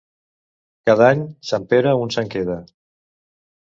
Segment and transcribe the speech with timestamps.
[0.91, 1.23] Cada any,
[1.53, 2.61] Sant Pere un se'n queda.